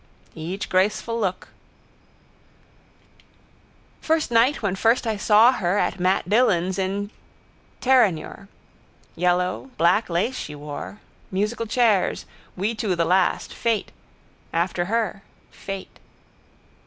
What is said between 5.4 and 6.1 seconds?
her at